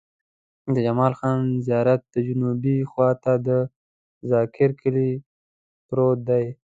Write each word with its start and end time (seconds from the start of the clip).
د 0.73 0.75
جمال 0.85 1.13
خان 1.19 1.39
زيارت 1.67 2.03
جنوبي 2.27 2.77
خوا 2.91 3.09
ته 3.23 3.33
د 3.47 3.49
ذاکر 4.31 4.69
کلی 4.81 5.11
پروت 5.87 6.19
دی. 6.29 6.45